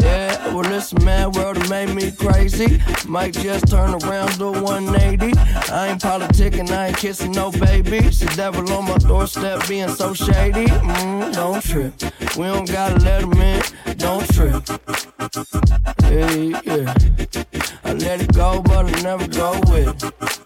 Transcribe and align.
Yeah, 0.00 0.54
well, 0.54 0.62
this 0.62 0.92
mad 0.94 1.34
world 1.34 1.68
made 1.68 1.94
me 1.94 2.10
crazy. 2.10 2.80
Might 3.06 3.34
just 3.34 3.68
turn 3.68 3.94
around 3.94 4.32
to 4.38 4.52
180. 4.52 5.38
I 5.72 5.88
ain't 5.88 6.00
politicking, 6.00 6.70
I 6.70 6.88
ain't 6.88 6.96
kissing 6.96 7.32
no 7.32 7.50
baby. 7.50 8.00
The 8.00 8.32
devil 8.36 8.70
on 8.72 8.84
my 8.84 8.98
doorstep 8.98 9.68
being 9.68 9.88
so 9.88 10.14
shady. 10.14 10.66
Mm, 10.66 11.34
don't 11.34 11.62
trip. 11.62 11.92
We 12.36 12.44
don't 12.44 12.70
gotta 12.70 12.98
let 13.04 13.22
him 13.22 13.32
in. 13.34 13.62
Don't 13.96 14.26
trip. 14.32 14.62
Hey, 16.02 16.54
yeah. 16.64 16.94
I 17.84 17.92
let 17.92 18.22
it 18.22 18.32
go, 18.32 18.62
but 18.62 18.86
I 18.86 19.02
never 19.02 19.26
go 19.28 19.60
with 19.68 20.04
it. 20.04 20.45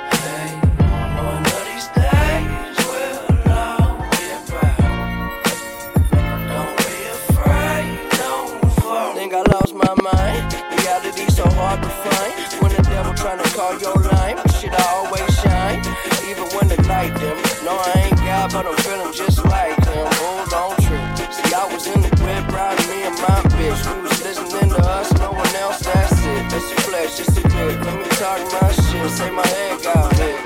Mind. 10.01 10.53
Reality 10.81 11.29
so 11.29 11.45
hard 11.61 11.83
to 11.83 11.89
find. 12.01 12.33
When 12.57 12.73
the 12.73 12.81
devil 12.89 13.13
tryna 13.13 13.45
call 13.53 13.77
your 13.77 13.93
line, 14.09 14.37
shit 14.57 14.73
I 14.73 14.81
always 14.97 15.29
shine. 15.45 15.77
Even 16.25 16.49
when 16.57 16.67
the 16.67 16.81
light 16.89 17.13
dim. 17.21 17.37
No, 17.61 17.77
I 17.77 18.09
ain't 18.09 18.17
God, 18.17 18.51
but 18.51 18.65
I'm 18.65 18.75
feeling 18.81 19.13
just 19.13 19.45
like 19.45 19.77
him. 19.85 20.07
Hold 20.17 20.53
on, 20.57 20.73
trip. 20.81 21.05
See, 21.29 21.53
I 21.53 21.69
was 21.71 21.85
in 21.85 22.01
the 22.01 22.09
crib, 22.17 22.49
riding 22.49 22.89
me 22.89 23.03
and 23.03 23.17
my 23.21 23.45
bitch. 23.53 23.81
We 23.93 24.01
was 24.01 24.23
listening 24.23 24.69
to 24.73 24.81
us, 24.81 25.13
no 25.19 25.33
one 25.33 25.55
else. 25.61 25.79
That's 25.81 26.17
it. 26.25 26.49
That's 26.49 26.67
the 26.73 26.81
flesh, 26.81 27.17
just 27.17 27.37
a 27.37 27.41
bit. 27.45 27.77
Let 27.85 27.95
me 28.01 28.09
talk 28.17 28.41
my 28.57 28.71
shit. 28.73 29.11
Say 29.11 29.29
my 29.29 29.45
head 29.45 29.83
got 29.83 30.13
hit. 30.17 30.41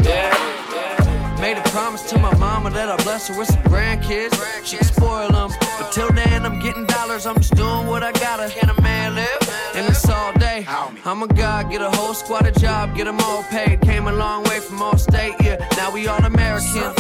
Made 1.40 1.58
a 1.58 1.64
promise 1.70 2.02
to 2.10 2.18
my 2.18 2.36
mama 2.38 2.72
that 2.72 2.90
I 2.90 2.96
bless 3.04 3.28
her 3.28 3.38
with 3.38 3.48
some 3.48 3.64
grandkids. 3.64 4.36
She 4.66 4.78
can 4.78 4.86
spoil 4.86 5.30
them. 5.30 5.52
But 5.80 5.92
till 5.94 6.12
then, 6.12 6.46
I'm 6.46 6.60
getting 6.60 6.86
dollars. 6.86 7.26
I'm 7.26 7.36
just 7.36 7.56
doing 7.56 7.88
what 7.88 8.04
I 8.04 8.12
gotta. 8.14 8.50
Can 8.50 8.70
a 8.70 8.82
man 8.82 9.16
live? 9.16 9.35
Day. 10.96 11.02
I'm 11.06 11.22
a 11.22 11.28
god, 11.28 11.70
get 11.70 11.82
a 11.82 11.90
whole 11.90 12.14
squad 12.14 12.46
a 12.48 12.52
job, 12.52 12.96
get 12.96 13.06
them 13.06 13.20
all 13.20 13.44
paid. 13.44 13.82
Came 13.82 14.08
a 14.08 14.14
long 14.14 14.44
way 14.44 14.60
from 14.60 14.82
all 14.82 14.98
state, 14.98 15.36
yeah. 15.42 15.68
Now 15.78 15.92
we 15.92 16.08
all 16.08 16.24
American. 16.24 16.94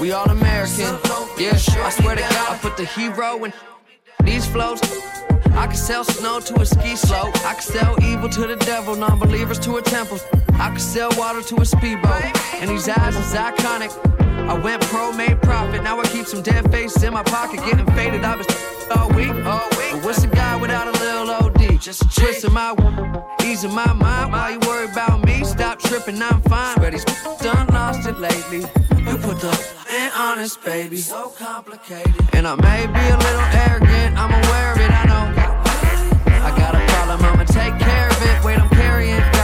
We 0.00 0.12
all 0.12 0.28
American. 0.30 0.98
Yeah, 1.38 1.52
I 1.54 1.90
swear 1.90 2.16
to 2.16 2.22
God, 2.22 2.52
I 2.54 2.58
put 2.60 2.76
the 2.76 2.84
hero 2.84 3.44
in 3.44 3.52
these 4.24 4.46
flows. 4.46 4.80
I 5.52 5.66
can 5.66 5.76
sell 5.76 6.04
snow 6.04 6.40
to 6.40 6.60
a 6.60 6.66
ski 6.66 6.96
slope. 6.96 7.34
I 7.44 7.54
can 7.54 7.62
sell 7.62 7.96
evil 8.02 8.28
to 8.28 8.46
the 8.46 8.56
devil, 8.56 8.94
non 8.94 9.18
believers 9.18 9.58
to 9.60 9.76
a 9.76 9.82
temple. 9.82 10.18
I 10.54 10.68
can 10.68 10.78
sell 10.78 11.10
water 11.16 11.42
to 11.42 11.56
a 11.60 11.64
speedboat. 11.64 12.24
And 12.54 12.70
these 12.70 12.88
eyes 12.88 13.16
is 13.16 13.34
iconic. 13.34 13.90
I 14.48 14.58
went 14.58 14.82
pro, 14.82 15.12
made 15.12 15.40
profit. 15.42 15.82
Now 15.82 16.00
I 16.00 16.04
keep 16.04 16.26
some 16.26 16.42
dead 16.42 16.70
faces 16.70 17.02
in 17.02 17.12
my 17.12 17.22
pocket, 17.22 17.60
getting 17.64 17.86
faded. 17.94 18.24
I've 18.24 18.38
been 18.38 18.56
all 18.98 19.08
week. 19.10 19.34
All 19.44 19.68
week. 19.70 19.92
But 19.92 20.04
what's 20.04 20.24
a 20.24 20.28
guy 20.28 20.56
without 20.56 20.88
a? 20.88 20.99
Just 21.90 22.04
a 22.04 22.20
twist 22.20 22.44
in 22.44 22.52
my 22.52 22.72
easing 23.42 23.74
my 23.74 23.92
mind. 23.92 24.30
Why 24.30 24.50
you 24.50 24.60
worry 24.60 24.88
about 24.92 25.24
me? 25.24 25.42
Stop 25.42 25.80
tripping, 25.80 26.22
I'm 26.22 26.40
fine. 26.42 26.76
But 26.76 26.92
these 26.92 27.04
done 27.42 27.66
lost 27.66 28.06
it 28.06 28.16
lately. 28.20 28.60
You 28.60 29.16
put 29.18 29.40
the 29.40 29.50
in 29.92 30.12
honest, 30.14 30.62
baby. 30.64 30.98
So 30.98 31.30
complicated. 31.30 32.14
And 32.32 32.46
I 32.46 32.54
may 32.54 32.86
be 32.86 33.08
a 33.10 33.18
little 33.18 33.48
arrogant. 33.66 34.16
I'm 34.16 34.30
aware 34.30 34.72
of 34.72 34.78
it. 34.78 34.88
I 34.88 35.04
know. 35.04 36.46
I 36.46 36.56
got 36.56 36.76
a 36.76 36.92
problem. 36.92 37.24
I'ma 37.24 37.42
take 37.42 37.76
care 37.80 38.08
of 38.08 38.22
it. 38.22 38.44
Wait, 38.44 38.60
I'm 38.60 38.68
carrying. 38.68 39.39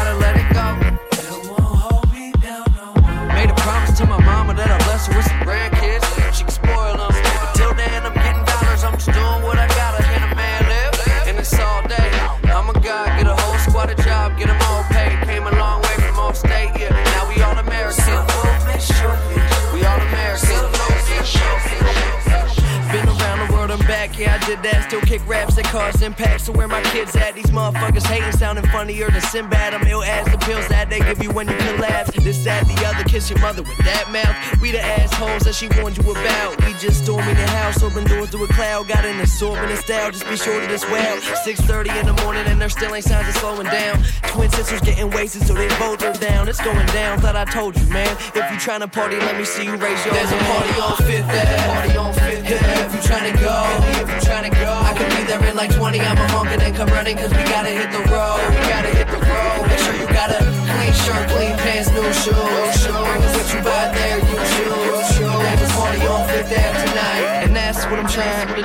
Did 24.47 24.63
that. 24.63 24.89
Still 24.89 25.01
kick 25.03 25.27
raps 25.27 25.57
that 25.57 25.65
cause 25.67 26.01
impact. 26.03 26.43
So 26.43 26.53
where 26.53 26.69
my 26.69 26.83
kids 26.95 27.15
at? 27.17 27.35
These 27.35 27.51
motherfuckers 27.51 28.07
hating, 28.07 28.33
sounding 28.33 28.65
funnier 28.67 29.11
than 29.11 29.21
Sinbad. 29.21 29.75
I'm 29.75 29.87
ill 29.87 30.03
as 30.03 30.27
the 30.27 30.39
pills 30.39 30.67
that 30.69 30.89
they 30.89 31.01
give 31.01 31.23
you 31.23 31.31
when 31.31 31.49
you 31.49 31.57
collapse. 31.57 32.13
This, 32.23 32.43
that, 32.45 32.67
the 32.67 32.87
other, 32.87 33.05
kiss 33.05 33.31
your 33.31 33.39
mother 33.41 33.63
with 33.63 33.79
that 33.79 34.11
mouth. 34.11 34.35
We 34.61 34.71
the 34.73 34.81
assholes 34.83 35.45
that 35.45 35.55
she 35.55 35.69
warned 35.79 35.99
you 35.99 36.11
about. 36.11 36.65
We 36.65 36.73
just 36.75 37.05
storming 37.05 37.35
the 37.35 37.47
house, 37.47 37.83
open 37.83 38.05
doors 38.05 38.31
to 38.31 38.43
a 38.43 38.49
cloud. 38.49 38.89
Got 38.89 39.05
an 39.05 39.21
assortment 39.21 39.79
style, 39.79 40.11
just 40.11 40.29
be 40.29 40.37
sure 40.37 40.61
to 40.61 40.67
this 40.67 40.85
well. 40.91 41.17
6:30 41.21 41.91
in 42.01 42.07
the 42.07 42.17
morning 42.25 42.45
and 42.47 42.61
there 42.61 42.69
still 42.69 42.95
ain't 42.95 43.05
signs 43.05 43.29
of 43.29 43.37
slowing 43.37 43.67
down. 43.67 44.03
Twin 44.29 44.51
sisters 44.51 44.81
getting 44.81 45.11
wasted, 45.11 45.47
so 45.47 45.55
they 45.55 45.69
both 45.79 46.03
are 46.03 46.13
down. 46.15 46.49
It's 46.49 46.61
going 46.61 46.87
down, 46.87 47.21
thought 47.21 47.37
I 47.37 47.45
told 47.45 47.77
you, 47.79 47.87
man. 47.87 48.11
If 48.35 48.45
you 48.51 48.59
tryna 48.59 48.91
party, 48.91 49.17
let 49.17 49.37
me 49.37 49.45
see 49.45 49.65
you 49.65 49.77
raise 49.77 50.05
your 50.05 50.15
There's 50.15 50.33
a 50.33 50.37
hand. 50.37 50.75
party 50.75 50.81
on 50.81 50.97
Fifth 51.07 51.31
Ave. 51.31 51.75
Party 51.75 51.97
on 51.97 52.13
Fifth 52.13 52.36
If 52.49 52.95
you 52.95 53.01
tryna 53.01 53.35
go, 53.43 53.51
if 53.99 54.07
you 54.07 54.21
tryna 54.31 54.53
go, 54.55 54.71
I 54.71 54.95
could 54.95 55.11
be 55.19 55.25
there 55.27 55.43
in 55.51 55.57
like 55.57 55.75
20. 55.75 55.99
I'm 56.01 56.17
a 56.17 56.29
honk 56.29 56.51
and 56.51 56.61
then 56.61 56.75
come 56.75 56.89
running, 56.91 57.17
cause 57.17 57.31
we 57.31 57.43
gotta 57.43 57.71
hit 57.71 57.91
the 57.91 57.99
road. 58.07 58.39
We 58.55 58.63
gotta 58.71 58.95
hit 58.95 59.09
the 59.09 59.19
road. 59.19 59.67
Make 59.67 59.81
sure 59.83 59.95
you 59.99 60.07
got 60.07 60.31
a 60.31 60.39
clean 60.39 60.95
shirt, 60.95 61.27
clean 61.35 61.57
pants, 61.59 61.91
new 61.91 62.07
shoes. 62.23 62.87
Bring 62.87 63.19
what 63.35 63.51
you 63.51 63.61
buy 63.67 63.91
there, 63.99 64.19
you 64.23 64.39
choose. 64.55 65.19
There's 65.19 65.59
a 65.59 65.75
party 65.75 66.07
on 66.07 66.23
Fifth 66.31 66.55
Ave 66.55 66.87
tonight, 66.87 67.43
and 67.43 67.57
that's 67.57 67.83
what 67.87 67.99
I'm 67.99 68.07
trying 68.07 68.47
to 68.47 68.55
do. 68.55 68.63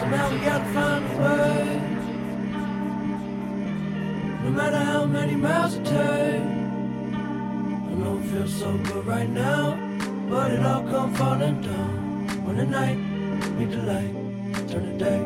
So 0.00 0.04
now 0.08 0.24
we 0.32 0.38
gotta 0.40 0.64
find 0.72 1.04
a 1.04 1.06
way. 1.20 1.84
No 4.44 4.50
matter 4.56 4.78
how 4.78 5.04
many 5.04 5.36
miles 5.36 5.74
it 5.74 5.84
takes. 5.84 6.48
I 7.12 7.92
know 8.00 8.16
it 8.16 8.24
feels 8.30 8.54
so 8.54 8.72
good 8.78 9.04
right 9.06 9.28
now, 9.28 9.76
but 10.28 10.52
it 10.52 10.64
all 10.64 10.82
come 10.82 11.14
falling 11.14 11.60
down. 11.62 12.44
When 12.44 12.56
the 12.56 12.66
night 12.66 12.98
meet 13.56 13.70
the 13.70 13.82
light, 13.92 14.14
turn 14.68 14.84
the 14.90 15.04
day. 15.04 15.20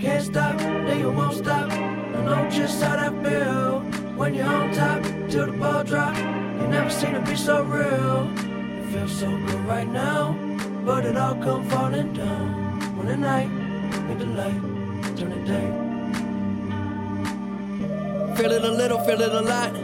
Can't 0.00 0.24
stop, 0.24 0.58
then 0.58 1.00
you 1.00 1.10
won't 1.10 1.34
stop. 1.34 1.70
I 1.70 2.24
know 2.24 2.48
just 2.50 2.82
how 2.82 2.96
that 2.96 3.12
feel. 3.24 3.80
When 4.16 4.34
you're 4.34 4.46
on 4.46 4.72
top, 4.72 5.02
till 5.28 5.46
the 5.46 5.52
ball 5.52 5.84
drop. 5.84 6.16
You 6.16 6.66
never 6.68 6.90
seen 6.90 7.14
it 7.14 7.24
be 7.26 7.36
so 7.36 7.62
real. 7.62 8.30
It 8.80 8.92
feels 8.92 9.12
so 9.20 9.28
good 9.46 9.64
right 9.66 9.88
now, 9.88 10.32
but 10.84 11.04
it 11.04 11.16
all 11.16 11.34
come 11.36 11.68
falling 11.68 12.12
down. 12.14 12.96
When 12.96 13.06
the 13.08 13.16
night 13.16 13.50
meet 14.08 14.18
the 14.18 14.26
light, 14.26 14.60
turn 15.16 15.30
the 15.30 15.42
day. 15.54 15.68
Feel 18.36 18.52
it 18.52 18.64
a 18.64 18.70
little, 18.70 18.98
feel 19.00 19.20
it 19.20 19.32
a 19.32 19.40
lot. 19.40 19.74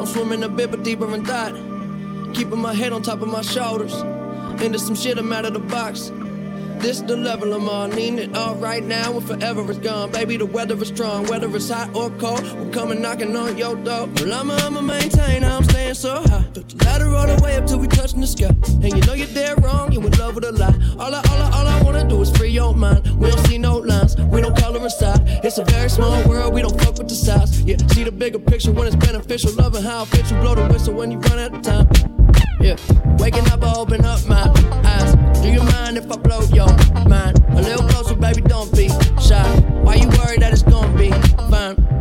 I'm 0.00 0.06
swimming 0.06 0.42
a 0.44 0.48
bit, 0.48 0.70
but 0.70 0.82
deeper 0.82 1.14
in 1.14 1.24
thought. 1.24 1.71
Keeping 2.34 2.58
my 2.58 2.74
head 2.74 2.92
on 2.92 3.02
top 3.02 3.20
of 3.22 3.28
my 3.28 3.42
shoulders. 3.42 3.94
Into 4.62 4.78
some 4.78 4.94
shit, 4.94 5.18
I'm 5.18 5.32
out 5.32 5.44
of 5.44 5.52
the 5.52 5.58
box. 5.58 6.10
This 6.82 7.00
the 7.00 7.16
level 7.16 7.52
I'm 7.52 7.68
on. 7.68 7.90
Need 7.90 8.18
it 8.18 8.36
all 8.36 8.56
right 8.56 8.82
now 8.82 9.16
and 9.16 9.24
forever 9.24 9.70
is 9.70 9.78
gone. 9.78 10.10
Baby, 10.10 10.36
the 10.36 10.46
weather 10.46 10.74
is 10.82 10.88
strong. 10.88 11.26
Whether 11.26 11.54
it's 11.54 11.70
hot 11.70 11.94
or 11.94 12.10
cold, 12.18 12.42
we're 12.56 12.72
coming 12.72 13.00
knocking 13.00 13.36
on 13.36 13.56
your 13.56 13.76
door. 13.76 14.08
Well, 14.16 14.32
I'ma, 14.32 14.54
I'ma 14.56 14.80
maintain 14.80 15.44
I'm 15.44 15.62
staying 15.62 15.94
so 15.94 16.22
high. 16.22 16.44
Took 16.52 16.68
the 16.68 16.84
ladder 16.84 17.14
all 17.14 17.28
the 17.28 17.40
way 17.40 17.56
up 17.56 17.66
till 17.68 17.78
we 17.78 17.86
touching 17.86 18.20
the 18.20 18.26
sky. 18.26 18.50
And 18.82 18.92
you 18.96 19.00
know 19.06 19.14
you're 19.14 19.28
dead 19.28 19.62
wrong, 19.62 19.92
you 19.92 20.00
in 20.00 20.10
love 20.18 20.34
with 20.34 20.44
a 20.44 20.50
lie. 20.50 20.74
All 20.98 21.14
I, 21.14 21.22
all 21.30 21.42
I, 21.42 21.50
all 21.52 21.66
I 21.68 21.82
wanna 21.82 22.08
do 22.08 22.20
is 22.20 22.36
free 22.36 22.50
your 22.50 22.74
mind. 22.74 23.06
We 23.16 23.30
don't 23.30 23.46
see 23.46 23.58
no 23.58 23.76
lines, 23.76 24.16
we 24.16 24.40
don't 24.40 24.56
color 24.56 24.82
inside. 24.82 25.20
It's 25.44 25.58
a 25.58 25.64
very 25.64 25.88
small 25.88 26.26
world, 26.28 26.52
we 26.52 26.62
don't 26.62 26.76
fuck 26.82 26.98
with 26.98 27.08
the 27.08 27.14
size. 27.14 27.62
Yeah, 27.62 27.76
see 27.92 28.02
the 28.02 28.10
bigger 28.10 28.40
picture 28.40 28.72
when 28.72 28.88
it's 28.88 28.96
beneficial. 28.96 29.52
Loving 29.52 29.84
how 29.84 30.02
it 30.02 30.08
fits 30.08 30.32
you, 30.32 30.40
blow 30.40 30.56
the 30.56 30.66
whistle 30.66 30.94
when 30.94 31.12
you 31.12 31.18
run 31.18 31.38
out 31.38 31.54
of 31.54 31.62
time. 31.62 32.21
Yeah, 32.62 32.76
waking 33.18 33.48
up, 33.48 33.60
I 33.64 33.74
open 33.74 34.04
up 34.04 34.24
my 34.28 34.48
eyes. 34.84 35.40
Do 35.40 35.48
you 35.48 35.64
mind 35.64 35.98
if 35.98 36.08
I 36.12 36.16
blow 36.16 36.42
your 36.54 36.68
mind? 37.08 37.44
A 37.50 37.60
little 37.60 37.88
closer, 37.88 38.14
baby, 38.14 38.40
don't 38.42 38.70
be 38.76 38.88
shy. 39.20 39.42
Why 39.82 39.96
you 39.96 40.06
worried 40.06 40.42
that 40.42 40.52
it's 40.52 40.62
gonna 40.62 40.96
be 40.96 41.10
fine? 41.50 41.91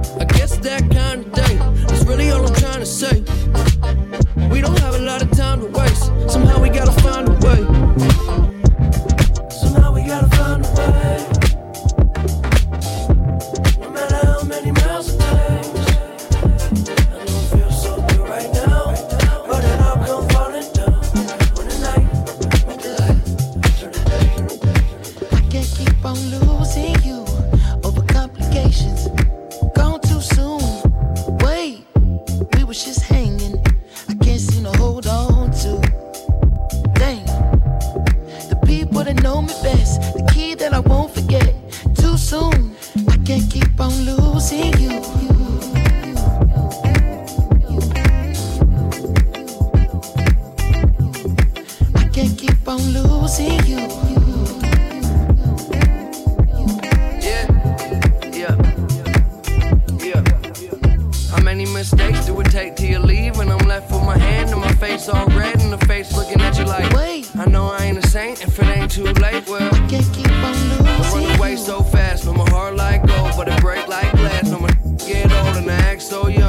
Many 61.56 61.66
mistakes 61.74 62.26
do 62.26 62.40
it 62.40 62.50
take 62.50 62.78
till 62.78 62.90
you 62.90 63.00
leave? 63.00 63.38
And 63.40 63.52
I'm 63.52 63.68
left 63.68 63.92
with 63.92 64.04
my 64.04 64.18
hand 64.18 64.52
and 64.52 64.62
my 64.62 64.74
face 64.76 65.10
all 65.10 65.28
red, 65.28 65.60
and 65.60 65.74
the 65.74 65.86
face 65.86 66.16
looking 66.16 66.40
at 66.40 66.58
you 66.58 66.64
like, 66.64 66.90
Wait. 66.94 67.30
I 67.36 67.46
know 67.46 67.66
I 67.66 67.84
ain't 67.88 67.98
a 67.98 68.08
saint 68.08 68.42
if 68.42 68.58
it 68.58 68.68
ain't 68.78 68.90
too 68.90 69.12
late. 69.26 69.46
Well, 69.50 69.70
Can't 69.90 70.10
keep 70.14 70.32
on 70.32 70.54
I 70.54 70.98
losing 70.98 71.28
run 71.28 71.38
away 71.38 71.56
so 71.58 71.84
fast, 71.84 72.26
no 72.26 72.34
my 72.34 72.50
heart 72.50 72.76
like 72.76 73.06
gold, 73.06 73.34
but 73.36 73.50
it 73.50 73.60
break 73.60 73.86
like 73.90 74.12
glass. 74.14 74.46
No 74.50 74.60
my 74.60 74.72
get 75.06 75.30
old 75.40 75.58
and 75.58 75.70
I 75.70 75.76
act 75.92 76.02
so 76.02 76.28
young, 76.30 76.41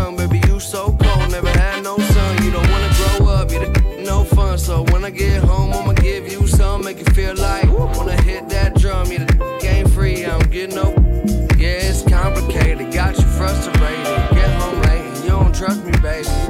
baby. 16.03 16.42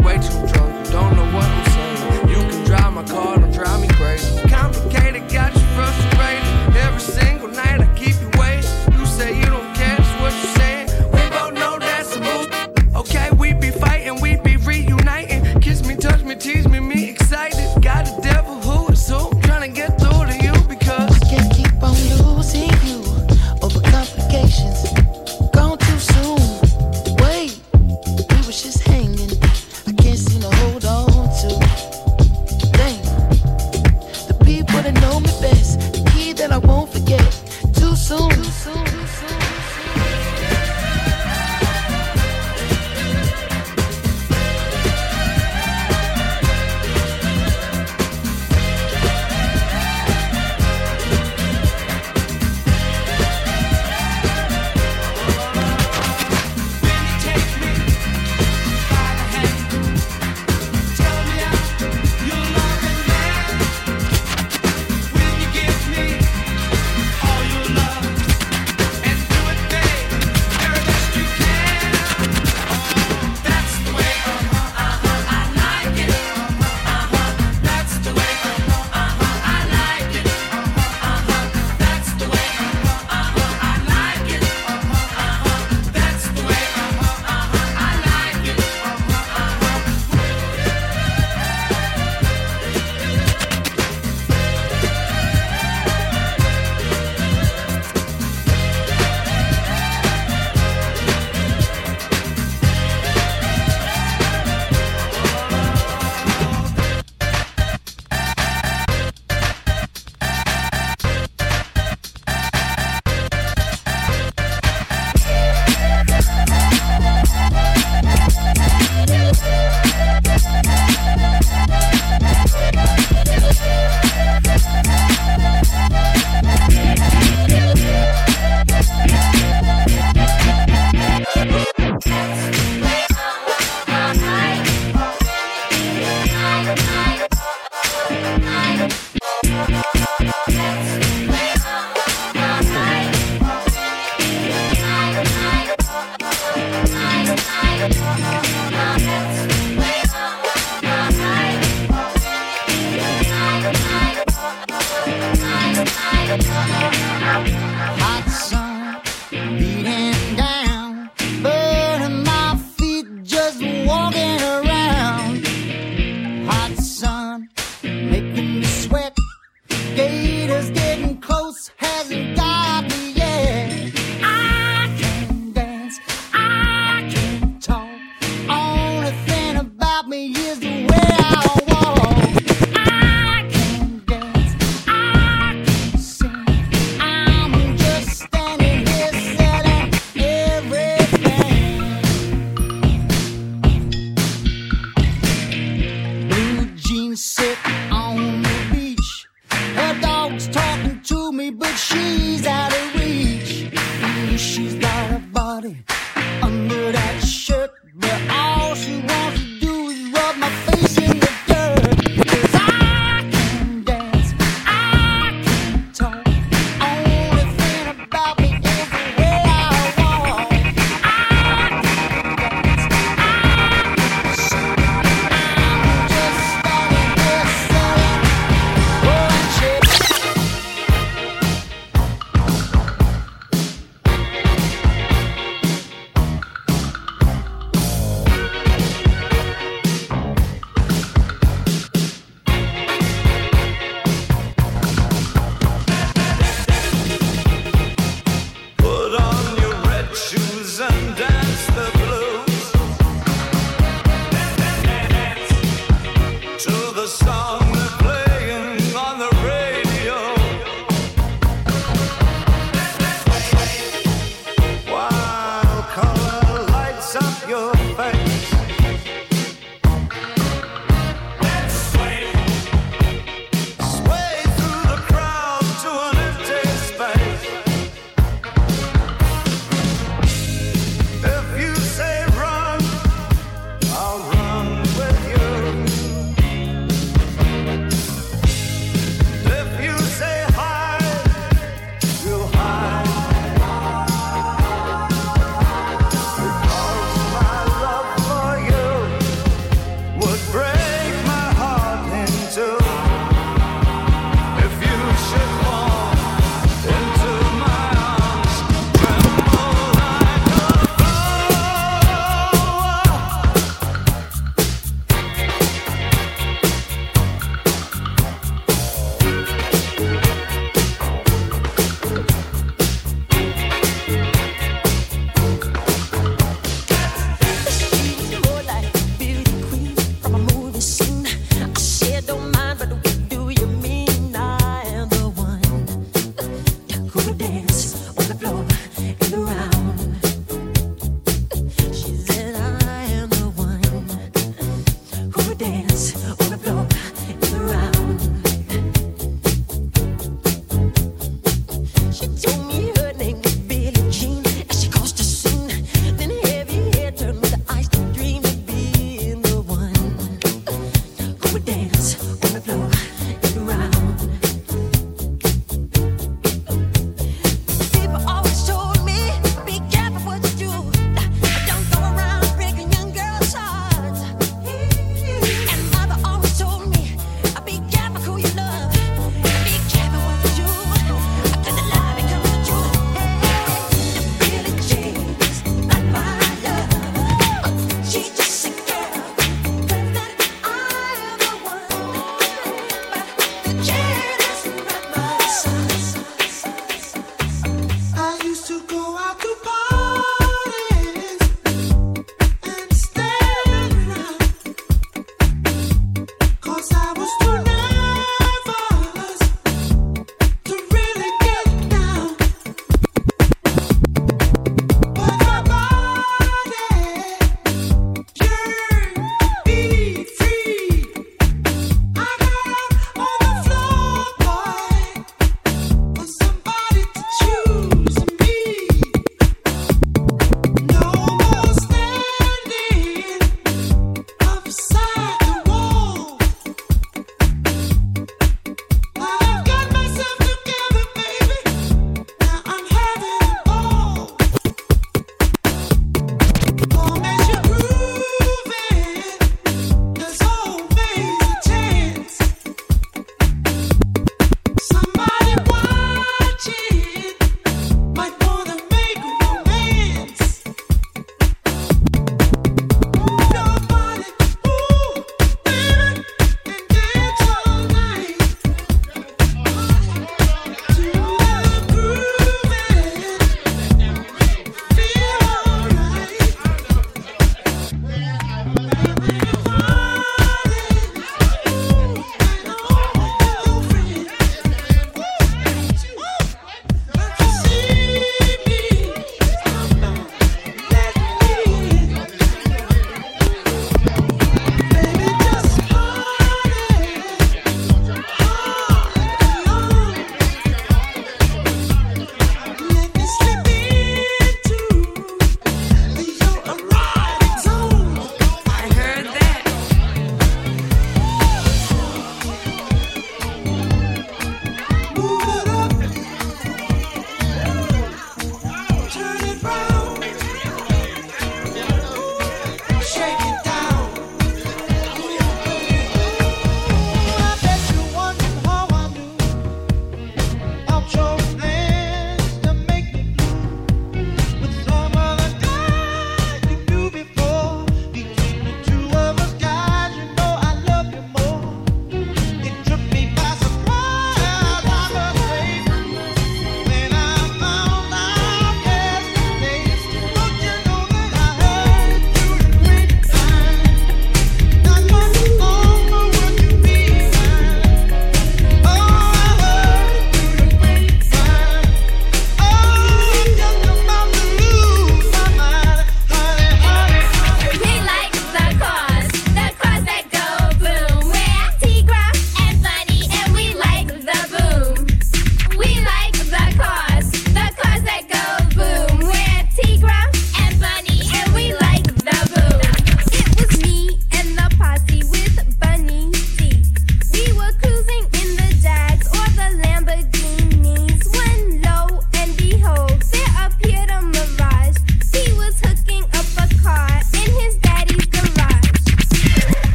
but 201.58 201.76
she 201.76 202.31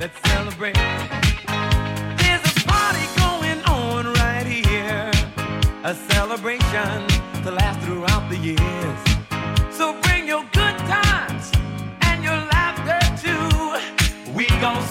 Let's 0.00 0.16
celebrate. 0.30 0.76
There's 0.76 2.44
a 2.44 2.54
party 2.68 3.06
going 3.18 3.60
on 3.64 4.12
right 4.14 4.46
here, 4.46 5.10
a 5.82 5.92
celebration 5.92 7.08
to 7.42 7.50
last 7.50 7.80
throughout 7.80 8.30
the 8.30 8.36
years. 8.36 9.74
So 9.76 10.00
bring 10.02 10.28
your 10.28 10.44
good 10.52 10.78
times 10.86 11.50
and 12.02 12.22
your 12.22 12.36
laughter 12.36 13.00
too. 13.24 14.32
We 14.32 14.46
gon' 14.60 14.86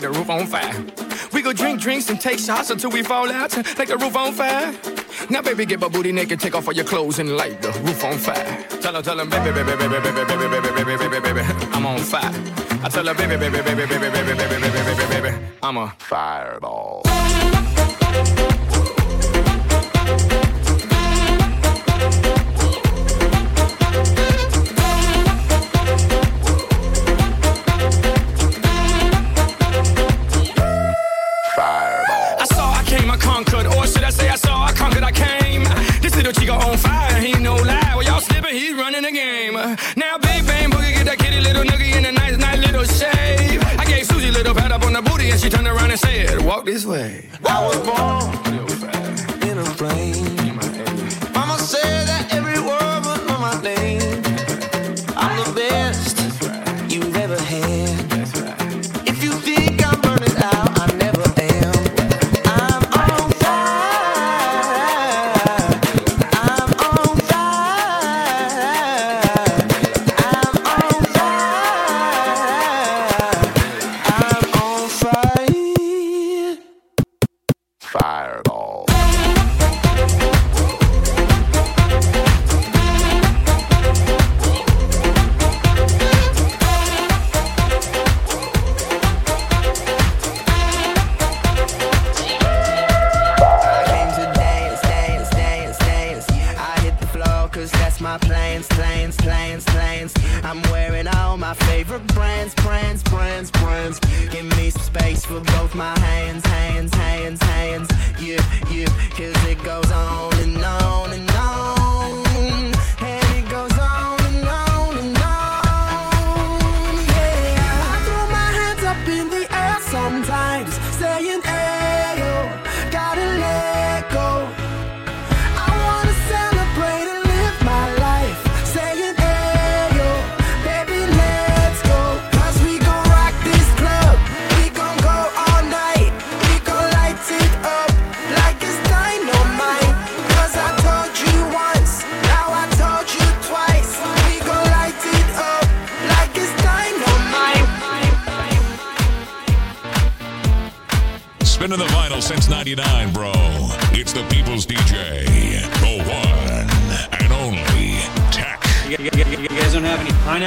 like 0.00 0.12
the 0.12 0.18
roof 0.18 0.30
on 0.30 0.46
fire. 0.46 0.84
We 1.32 1.42
go 1.42 1.52
drink 1.52 1.80
drinks 1.80 2.08
and 2.08 2.20
take 2.20 2.38
shots 2.38 2.70
until 2.70 2.90
we 2.90 3.02
fall 3.02 3.30
out, 3.30 3.54
like 3.78 3.88
the 3.88 3.96
roof 3.96 4.16
on 4.16 4.32
fire. 4.32 4.74
Now, 5.28 5.42
baby, 5.42 5.66
get 5.66 5.80
my 5.80 5.88
booty 5.88 6.12
naked, 6.12 6.40
take 6.40 6.54
off 6.54 6.66
all 6.66 6.74
your 6.74 6.84
clothes 6.84 7.18
and 7.18 7.36
light 7.36 7.60
the 7.60 7.68
roof 7.84 8.02
on 8.04 8.16
fire. 8.18 8.64
Tell 8.80 8.94
her, 8.94 9.02
tell 9.02 9.18
her, 9.18 9.26
baby, 9.26 9.52
baby, 9.52 9.76
baby, 9.76 9.98
baby, 9.98 10.24
baby, 10.24 10.48
baby, 10.48 10.70
baby, 10.70 10.96
baby, 10.96 11.08
baby, 11.08 11.32
baby, 11.32 11.40
I'm 11.72 11.86
on 11.86 11.98
fire. 11.98 12.32
I 12.82 12.88
tell 12.88 13.06
her, 13.06 13.14
baby, 13.14 13.36
baby, 13.36 13.60
baby, 13.62 13.86
baby, 13.86 13.98
baby, 13.98 14.10
baby, 14.10 14.48
baby, 14.48 14.70
baby, 14.70 14.94
baby, 14.96 15.30
baby, 15.30 15.46
I'm 15.62 15.76
a 15.76 15.94
fireball. 15.98 17.02
said, 46.00 46.44
walk 46.44 46.64
this 46.64 46.84
way. 46.86 47.28
I 47.44 47.66
was 47.66 47.78
born 47.88 49.48
in 49.48 49.58
a 49.58 49.64
plane. 49.78 50.36
Mama 51.34 51.58
said 51.58 52.06
that 52.08 52.28
every 52.32 52.49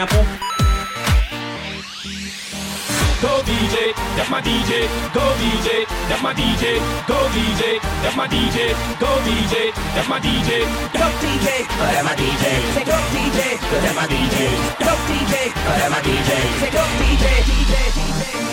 sample. 0.08 0.26
Go 3.22 3.42
DJ, 3.48 3.96
that's 4.18 4.30
my 4.30 4.42
DJ. 4.42 4.88
Go 5.14 5.24
DJ, 5.40 5.88
that's 6.10 6.22
my 6.22 6.34
DJ. 6.34 6.80
Go 7.08 7.16
DJ, 7.32 7.80
that's 8.04 8.16
my 8.16 8.28
DJ. 8.28 8.76
Go 9.00 9.08
DJ, 9.24 9.72
that's 9.96 10.08
my 10.10 10.20
DJ. 10.20 10.68
Go 10.92 11.08
DJ, 11.24 11.68
that's 11.80 12.04
my 12.04 12.16
DJ. 12.16 12.44
Say 12.76 12.84
go 12.84 12.98
DJ, 13.16 13.40
that's 13.82 13.96
my 13.96 14.06
DJ. 14.08 14.38
Go 14.80 14.94
DJ, 15.08 15.54
that's 15.54 15.90
my 15.90 16.00
DJ. 16.02 16.32
Say 16.60 16.72
go 16.72 16.84
DJ, 17.00 17.26
DJ, 17.48 17.76
DJ. 17.96 18.53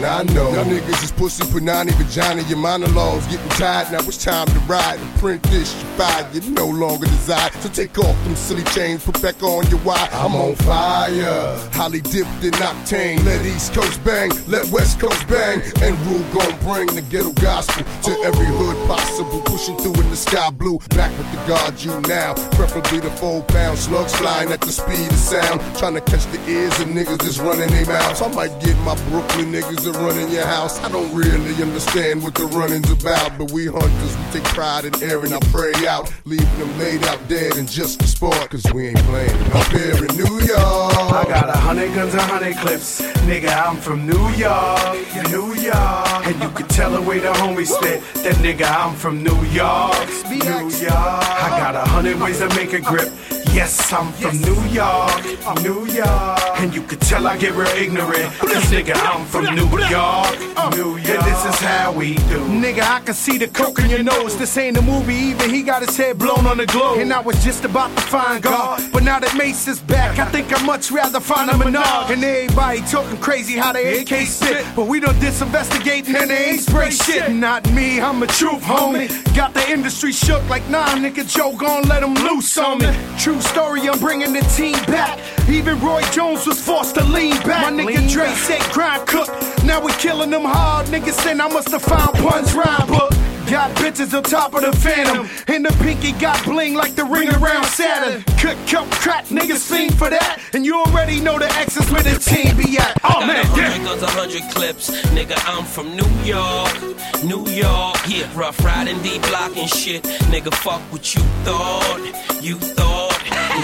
And 0.00 0.06
I 0.06 0.22
know 0.32 0.50
y'all 0.54 0.64
niggas 0.64 1.04
is 1.04 1.12
pussy, 1.12 1.44
punani, 1.44 1.92
vagina. 1.92 2.40
Your 2.48 2.56
monologues 2.56 3.26
getting 3.26 3.46
tired. 3.50 3.92
Now 3.92 3.98
it's 3.98 4.24
time 4.24 4.46
to 4.46 4.58
ride 4.60 4.98
and 4.98 5.14
print 5.16 5.42
this. 5.42 5.74
You 5.74 5.88
fired, 5.90 6.34
you 6.34 6.40
no 6.52 6.68
longer 6.68 7.04
desire. 7.04 7.50
So 7.60 7.68
take 7.68 7.98
off 7.98 8.16
them 8.24 8.34
silly 8.34 8.64
chains, 8.72 9.04
put 9.04 9.20
back 9.20 9.42
on 9.42 9.66
your 9.66 9.78
wire. 9.80 10.08
I'm 10.12 10.34
on 10.34 10.54
fire, 10.54 11.54
highly 11.72 12.00
dipped 12.00 12.42
in 12.42 12.52
octane. 12.52 13.22
Let 13.26 13.44
East 13.44 13.74
Coast 13.74 14.02
bang, 14.02 14.30
let 14.48 14.64
West 14.72 15.00
Coast 15.00 15.28
bang. 15.28 15.60
And 15.82 15.98
Rule 16.06 16.24
gon' 16.32 16.58
bring 16.60 16.86
the 16.94 17.02
ghetto 17.02 17.32
gospel 17.32 17.84
to 17.84 18.10
every 18.24 18.46
hood 18.46 18.78
possible. 18.88 19.42
Pushing 19.42 19.76
through 19.76 20.00
in 20.00 20.08
the 20.08 20.16
sky 20.16 20.48
blue, 20.48 20.78
back 20.96 21.10
with 21.18 21.30
the 21.30 21.46
God 21.46 21.78
you 21.78 22.00
now. 22.08 22.32
Preferably 22.52 23.00
the 23.00 23.10
four 23.10 23.42
pound 23.42 23.78
slugs 23.78 24.14
flying 24.14 24.50
at 24.50 24.62
the 24.62 24.72
speed 24.72 25.12
of 25.12 25.18
sound. 25.18 25.60
Trying 25.76 25.92
to 25.92 26.00
catch 26.00 26.24
the 26.32 26.40
ears 26.48 26.72
of 26.80 26.88
niggas 26.88 27.18
that's 27.18 27.38
running 27.38 27.68
their 27.68 27.84
mouths. 27.84 28.22
I 28.22 28.28
might 28.28 28.58
get 28.62 28.78
my 28.78 28.94
Brooklyn 29.10 29.52
niggas 29.52 29.89
to 29.92 29.98
run 29.98 30.18
in 30.18 30.30
your 30.30 30.46
house. 30.46 30.78
I 30.80 30.88
don't 30.90 31.12
really 31.14 31.54
understand 31.62 32.22
what 32.22 32.34
the 32.34 32.44
running's 32.46 32.90
about, 32.90 33.38
but 33.38 33.50
we 33.50 33.66
hunters, 33.66 34.16
we 34.16 34.40
take 34.40 34.44
pride 34.44 34.84
in 34.84 35.02
airing 35.02 35.32
our 35.32 35.40
prey 35.52 35.72
out, 35.86 36.12
leaving 36.24 36.58
them 36.58 36.78
laid 36.78 37.02
out 37.04 37.18
dead 37.28 37.56
and 37.56 37.68
just 37.68 38.00
for 38.00 38.06
sport, 38.06 38.50
cause 38.50 38.64
we 38.72 38.88
ain't 38.88 38.98
playing 39.04 39.36
up 39.52 39.66
here 39.68 39.96
in 39.96 40.16
New 40.16 40.40
York. 40.40 40.94
I 41.12 41.24
got 41.28 41.48
a 41.48 41.58
hundred 41.58 41.94
guns, 41.94 42.14
a 42.14 42.22
hundred 42.22 42.56
clips. 42.56 43.00
Nigga, 43.26 43.50
I'm 43.50 43.76
from 43.76 44.06
New 44.06 44.28
York, 44.30 44.96
New 45.30 45.54
York. 45.54 46.26
And 46.26 46.42
you 46.42 46.50
can 46.50 46.68
tell 46.68 46.90
the 46.90 47.02
way 47.02 47.18
the 47.18 47.32
homies 47.32 47.68
spit. 47.68 48.02
That 48.22 48.36
nigga, 48.36 48.66
I'm 48.70 48.94
from 48.94 49.22
New 49.22 49.40
York, 49.46 50.08
New 50.28 50.70
York. 50.70 50.92
I 50.92 51.48
got 51.58 51.74
a 51.74 51.84
hundred 51.88 52.20
ways 52.20 52.38
to 52.38 52.48
make 52.50 52.72
a 52.72 52.80
grip. 52.80 53.10
Yes, 53.52 53.92
I'm 53.92 54.12
from 54.12 54.40
New 54.42 54.62
York, 54.68 55.10
I'm 55.44 55.60
New 55.64 55.84
York. 55.86 56.40
And 56.60 56.72
you 56.72 56.82
can 56.82 57.00
tell 57.00 57.26
I 57.26 57.36
get 57.36 57.52
real 57.54 57.66
ignorant. 57.68 58.32
Cause 58.38 58.70
nigga, 58.70 58.94
I'm 58.94 59.26
from 59.26 59.56
New 59.56 59.66
York, 59.66 60.38
New 60.76 60.96
York. 60.96 61.10
And 61.10 61.24
this 61.26 61.44
is 61.44 61.60
how 61.60 61.92
we 61.92 62.14
do. 62.14 62.38
Nigga, 62.46 62.82
I 62.82 63.00
can 63.00 63.12
see 63.12 63.38
the 63.38 63.48
coke 63.48 63.80
in 63.80 63.90
your 63.90 64.04
nose. 64.04 64.38
This 64.38 64.56
ain't 64.56 64.76
a 64.76 64.82
movie, 64.82 65.14
even 65.14 65.50
he 65.50 65.64
got 65.64 65.82
his 65.84 65.96
head 65.96 66.16
blown 66.16 66.46
on 66.46 66.58
the 66.58 66.66
globe. 66.66 67.00
And 67.00 67.12
I 67.12 67.18
was 67.18 67.42
just 67.42 67.64
about 67.64 67.90
to 67.96 68.02
find 68.02 68.40
God. 68.40 68.80
But 68.92 69.02
now 69.02 69.18
that 69.18 69.36
Mace 69.36 69.66
is 69.66 69.80
back, 69.80 70.20
I 70.20 70.26
think 70.26 70.52
I'd 70.52 70.64
much 70.64 70.92
rather 70.92 71.18
find 71.18 71.50
him 71.50 71.60
a 71.60 71.64
Menard. 71.64 72.12
And 72.12 72.22
everybody 72.22 72.82
talking 72.82 73.18
crazy 73.18 73.54
how 73.58 73.72
they 73.72 74.02
AK 74.02 74.28
spit. 74.28 74.64
But 74.76 74.86
we 74.86 75.00
don't 75.00 75.16
disinvestigate 75.16 76.06
and 76.06 76.30
they 76.30 76.50
ain't 76.50 76.60
spray 76.60 76.90
shit. 76.90 77.32
Not 77.32 77.68
me, 77.72 78.00
I'm 78.00 78.22
a 78.22 78.28
truth, 78.28 78.62
homie. 78.62 79.08
Got 79.34 79.54
the 79.54 79.68
industry 79.68 80.12
shook 80.12 80.48
like, 80.48 80.66
nah, 80.68 80.86
nigga, 80.90 81.28
Joe 81.28 81.56
gon' 81.56 81.82
let 81.88 82.04
him 82.04 82.14
loose 82.14 82.56
on 82.56 82.78
me. 82.78 82.94
True 83.18 83.39
story, 83.40 83.88
I'm 83.88 83.98
bringing 83.98 84.32
the 84.32 84.40
team 84.56 84.82
back. 84.86 85.18
Even 85.48 85.80
Roy 85.80 86.02
Jones 86.12 86.46
was 86.46 86.60
forced 86.60 86.94
to 86.96 87.04
lean 87.04 87.36
back. 87.42 87.72
My 87.72 87.82
nigga 87.82 88.08
Dre 88.10 88.28
said 88.34 88.62
grind 88.72 89.06
cook. 89.06 89.28
Now 89.64 89.80
we 89.80 89.92
killing 89.92 90.30
them 90.30 90.44
hard. 90.44 90.86
Niggas 90.86 91.20
saying 91.22 91.40
I 91.40 91.48
must 91.48 91.70
have 91.70 91.82
found 91.82 92.14
puns 92.16 92.54
rhyme 92.54 92.86
book. 92.88 93.12
Got 93.50 93.76
bitches 93.78 94.16
on 94.16 94.22
top 94.22 94.54
of 94.54 94.62
the 94.62 94.70
phantom. 94.70 95.28
And 95.48 95.64
the 95.64 95.72
pinky 95.82 96.12
got 96.12 96.44
bling 96.44 96.74
like 96.74 96.94
the 96.94 97.04
ring 97.04 97.28
around 97.30 97.64
Saturn. 97.64 98.22
Cook, 98.38 98.56
cook, 98.68 98.88
crack, 98.92 99.24
niggas 99.26 99.68
fiend 99.68 99.98
for 99.98 100.08
that. 100.08 100.38
And 100.52 100.64
you 100.64 100.80
already 100.80 101.20
know 101.20 101.36
the 101.36 101.50
X 101.56 101.76
is 101.76 101.90
where 101.90 102.04
the 102.04 102.16
team 102.16 102.56
be 102.56 102.78
at. 102.78 102.96
Oh 103.02 103.26
man, 103.26 103.44
yeah. 103.56 103.74
a 103.74 104.06
hundred 104.06 104.42
clips. 104.54 104.90
Nigga, 105.06 105.34
I'm 105.46 105.64
from 105.64 105.96
New 105.96 106.08
York, 106.22 107.24
New 107.24 107.44
York. 107.50 107.98
Yeah, 108.06 108.30
rough 108.38 108.64
riding, 108.64 109.02
D 109.02 109.18
block 109.18 109.56
and 109.56 109.68
shit. 109.68 110.04
Nigga, 110.30 110.54
fuck 110.54 110.80
what 110.92 111.12
you 111.16 111.22
thought, 111.42 112.38
you 112.40 112.54
thought. 112.54 113.09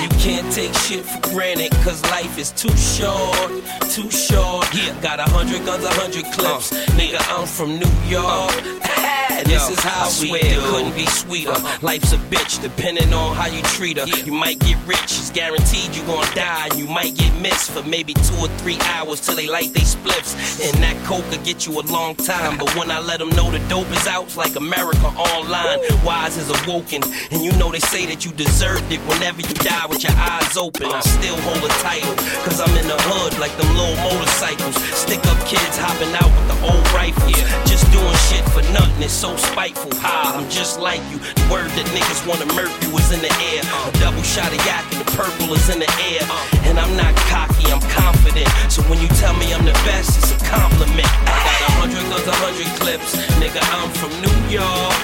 You 0.02 0.08
can't 0.20 0.52
take 0.52 0.74
shit 0.74 1.04
for 1.04 1.20
granted, 1.30 1.72
cause 1.82 2.02
life 2.10 2.38
is 2.38 2.50
too 2.52 2.76
short, 2.76 3.50
too 3.90 4.10
short. 4.10 4.66
Yeah, 4.74 5.00
got 5.00 5.20
a 5.20 5.24
hundred 5.24 5.64
guns, 5.64 5.84
a 5.84 5.90
hundred 5.90 6.24
clips. 6.32 6.72
Uh, 6.72 6.76
Nigga, 6.98 7.20
I'm 7.30 7.46
from 7.46 7.78
New 7.78 7.92
York. 8.08 9.05
And 9.36 9.46
this 9.46 9.68
is 9.68 9.78
how 9.80 10.08
we 10.20 10.28
do. 10.28 10.36
It 10.36 10.58
couldn't 10.70 10.94
be 10.94 11.06
sweeter. 11.06 11.54
Life's 11.82 12.12
a 12.12 12.18
bitch, 12.32 12.62
depending 12.62 13.12
on 13.12 13.36
how 13.36 13.46
you 13.46 13.60
treat 13.76 13.98
her. 13.98 14.06
You 14.06 14.32
might 14.32 14.58
get 14.60 14.78
rich, 14.86 15.04
it's 15.04 15.30
guaranteed 15.30 15.94
you 15.94 16.02
gon' 16.04 16.24
die. 16.34 16.68
And 16.70 16.78
you 16.78 16.86
might 16.86 17.14
get 17.16 17.34
missed 17.42 17.70
for 17.70 17.82
maybe 17.82 18.14
two 18.14 18.36
or 18.40 18.48
three 18.60 18.78
hours 18.96 19.20
till 19.20 19.36
they 19.36 19.46
light 19.46 19.74
they 19.74 19.80
spliffs. 19.80 20.32
And 20.64 20.82
that 20.82 20.96
coke 21.04 21.24
could 21.30 21.44
get 21.44 21.66
you 21.66 21.78
a 21.78 21.84
long 21.92 22.14
time. 22.16 22.56
But 22.56 22.74
when 22.76 22.90
I 22.90 22.98
let 23.00 23.18
them 23.18 23.28
know 23.30 23.50
the 23.50 23.60
dope 23.68 23.90
is 23.90 24.06
out, 24.06 24.24
it's 24.24 24.36
like 24.38 24.56
America 24.56 25.06
online. 25.06 25.80
Wise 26.02 26.38
is 26.38 26.48
awoken. 26.62 27.02
And 27.30 27.44
you 27.44 27.52
know 27.58 27.70
they 27.70 27.80
say 27.80 28.06
that 28.06 28.24
you 28.24 28.32
deserved 28.32 28.90
it 28.90 29.00
whenever 29.00 29.42
you 29.42 29.54
die 29.60 29.86
with 29.86 30.02
your 30.02 30.16
eyes 30.16 30.56
open. 30.56 30.86
I 30.86 31.00
still 31.00 31.36
hold 31.44 31.60
a 31.60 31.72
title, 31.84 32.14
cause 32.40 32.60
I'm 32.60 32.72
in 32.78 32.88
the 32.88 32.96
hood 32.96 33.38
like 33.38 33.52
them 33.58 33.68
little 33.76 33.96
motorcycles. 34.00 34.76
Stick 34.96 35.20
up 35.26 35.36
kids 35.44 35.76
hopping 35.76 36.14
out 36.16 36.32
with 36.32 36.48
the 36.48 36.58
old 36.72 36.86
rifle. 36.96 37.28
Just 37.68 37.84
doing 37.92 38.16
shit 38.32 38.44
for 38.56 38.64
nothing, 38.72 39.02
it's 39.02 39.25
so 39.26 39.36
spiteful. 39.50 39.90
Ha, 39.98 40.38
I'm 40.38 40.46
just 40.50 40.78
like 40.78 41.02
you. 41.10 41.18
The 41.18 41.46
word 41.50 41.70
that 41.74 41.86
niggas 41.90 42.22
wanna 42.30 42.46
murk 42.54 42.70
you 42.82 42.94
is 42.94 43.10
in 43.10 43.18
the 43.18 43.32
air. 43.50 43.62
A 43.66 43.90
double 43.98 44.22
shot 44.22 44.54
of 44.54 44.60
yak 44.62 44.86
and 44.94 45.02
the 45.02 45.08
purple 45.18 45.50
is 45.50 45.66
in 45.66 45.82
the 45.82 45.90
air. 46.06 46.22
Uh, 46.30 46.68
and 46.70 46.78
I'm 46.78 46.94
not 46.94 47.10
cocky, 47.26 47.66
I'm 47.74 47.82
confident. 47.90 48.46
So 48.70 48.86
when 48.86 49.02
you 49.02 49.10
tell 49.18 49.34
me 49.34 49.50
I'm 49.50 49.66
the 49.66 49.74
best, 49.82 50.14
it's 50.22 50.30
a 50.30 50.38
compliment. 50.46 51.10
I 51.26 51.38
got 51.42 51.58
a 51.58 51.70
hundred 51.82 52.04
guns, 52.06 52.26
a 52.30 52.36
hundred 52.38 52.70
clips. 52.78 53.18
Nigga, 53.42 53.62
I'm 53.74 53.90
from 53.98 54.14
New 54.22 54.38
York, 54.46 54.98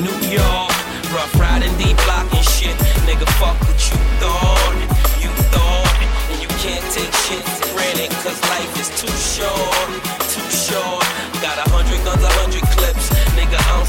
New 0.00 0.18
York. 0.32 0.72
rough 1.12 1.32
riding, 1.36 1.74
deep 1.76 2.00
blocking 2.08 2.46
shit. 2.56 2.76
Nigga, 3.04 3.28
fuck 3.36 3.60
what 3.60 3.80
you 3.92 3.98
thought. 4.24 4.76
You 5.20 5.30
thought. 5.52 5.96
And 6.32 6.38
you 6.40 6.48
can't 6.64 6.86
take 6.96 7.12
shit 7.28 7.44
for 7.44 7.68
granted, 7.76 8.08
cause 8.24 8.40
life 8.48 8.72
is. 8.80 8.88
Too 8.96 9.12
short. 9.12 10.25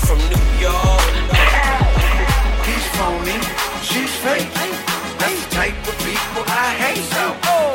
From 0.08 0.20
New 0.32 0.48
York. 0.64 1.12
He's 2.64 2.88
phony, 2.96 3.36
she's 3.84 4.14
fake. 4.24 4.48
That's 5.20 5.44
the 5.44 5.56
type 5.56 5.76
of 5.84 5.98
people 6.00 6.44
I 6.48 6.68
hate. 6.84 7.04
So 7.12 7.24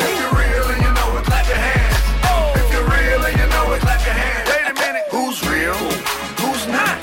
If 0.01 0.15
you're 0.17 0.37
real 0.41 0.67
and 0.73 0.81
you 0.81 0.93
know 0.97 1.19
it, 1.19 1.25
clap 1.29 1.47
your 1.47 1.61
hands. 1.69 1.97
If 2.57 2.73
you're 2.73 2.89
real 2.89 3.21
and 3.29 3.37
you 3.37 3.49
know 3.53 3.73
it, 3.75 3.81
clap 3.85 4.01
your 4.09 4.17
hands. 4.17 4.49
Wait 4.49 4.65
a 4.65 4.75
minute, 4.81 5.07
who's 5.13 5.39
real? 5.45 5.77
Who's 6.41 6.65
not? 6.69 6.97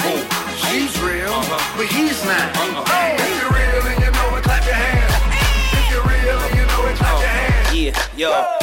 She's 0.66 0.94
real, 1.00 1.38
but 1.78 1.86
he's 1.86 2.26
not. 2.26 2.89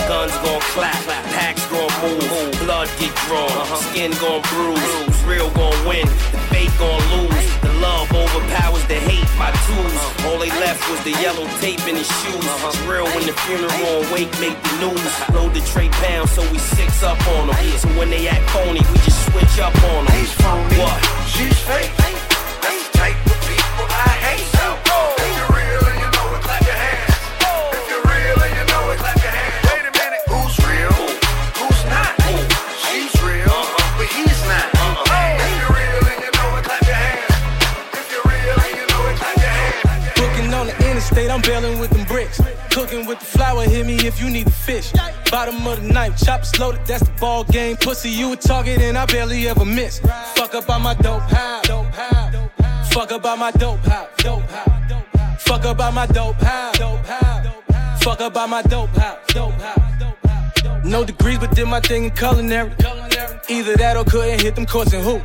Guns 0.09 0.33
gon' 0.39 0.61
clap, 0.73 0.95
packs 1.35 1.67
gon' 1.67 1.91
move, 2.01 2.23
blood 2.63 2.89
get 2.99 3.15
drawn, 3.27 3.51
uh-huh. 3.51 3.77
skin 3.91 4.11
gon' 4.23 4.43
bruise, 4.55 5.19
real 5.27 5.51
gon' 5.51 5.75
win, 5.87 6.07
the 6.31 6.39
fake 6.51 6.71
gon' 6.79 7.03
lose, 7.11 7.47
the 7.61 7.73
love 7.83 8.07
overpowers 8.15 8.87
the 8.87 8.95
hate, 8.95 9.27
my 9.39 9.51
tools, 9.67 9.95
uh-huh. 9.99 10.29
all 10.31 10.39
they 10.39 10.51
left 10.63 10.79
was 10.91 11.03
the 11.03 11.11
yellow 11.19 11.47
tape 11.59 11.83
in 11.91 11.97
his 11.99 12.07
shoes, 12.23 12.47
uh-huh. 12.47 12.71
it's 12.71 12.81
real 12.87 13.07
when 13.19 13.27
the 13.27 13.35
funeral 13.47 14.03
and 14.03 14.07
wake 14.15 14.31
make 14.39 14.57
the 14.63 14.75
news, 14.87 15.13
load 15.35 15.53
the 15.55 15.63
tray 15.75 15.91
pound 16.03 16.29
so 16.31 16.43
we 16.53 16.59
six 16.59 17.03
up 17.03 17.19
on 17.35 17.51
them, 17.51 17.57
so 17.79 17.89
when 17.99 18.09
they 18.11 18.29
act 18.29 18.47
phony, 18.51 18.81
we 18.95 18.99
just 19.03 19.27
switch 19.31 19.59
up 19.59 19.75
on 19.91 20.07
them. 20.07 20.15
He's 20.15 20.33
phony, 20.39 20.79
What? 20.79 20.99
she's 21.27 21.59
fake. 21.67 22.36
Bailing 41.47 41.79
with 41.79 41.91
them 41.91 42.05
bricks. 42.07 42.41
Cooking 42.71 43.07
with 43.07 43.21
the 43.21 43.25
flour, 43.25 43.63
hit 43.63 43.87
me 43.87 43.95
if 44.07 44.21
you 44.21 44.29
need 44.29 44.47
the 44.47 44.51
fish. 44.51 44.93
Bottom 45.31 45.67
of 45.67 45.81
the 45.81 45.89
knife, 45.89 46.19
choppers 46.19 46.59
loaded, 46.59 46.85
that's 46.87 47.05
the 47.05 47.13
ball 47.21 47.45
game. 47.45 47.77
Pussy, 47.77 48.11
you 48.11 48.33
a 48.33 48.37
target, 48.37 48.81
and 48.81 48.99
I 48.99 49.07
barely 49.07 49.49
ever 49.49 49.65
miss. 49.65 50.01
Fuck 50.35 50.55
up 50.55 50.69
on 50.69 50.83
my 50.83 50.95
dope 50.95 51.23
house. 51.23 51.67
Fuck 52.93 53.13
up 53.13 53.25
on 53.25 53.39
my 53.39 53.51
dope 53.53 53.79
house. 53.81 54.11
Fuck 55.39 55.65
up 55.65 55.81
on 55.81 55.95
my 55.95 56.07
dope 56.07 56.37
house. 56.37 56.77
Fuck 58.03 58.21
up 58.21 58.37
on 58.37 58.51
my 58.51 58.63
dope 58.63 58.91
house. 58.97 59.17
No 60.85 61.05
degrees, 61.05 61.39
but 61.39 61.55
did 61.55 61.67
my 61.67 61.81
thing 61.81 62.05
in 62.05 62.11
culinary. 62.11 62.73
Either 63.49 63.77
that 63.77 63.97
or 63.97 64.05
couldn't 64.05 64.41
hit 64.43 64.55
them 64.55 64.67
courts 64.67 64.93
and 64.93 65.05
hoop. 65.05 65.23